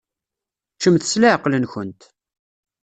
Ččemt 0.75 1.03
s 1.11 1.13
leɛqel-nkent. 1.21 2.01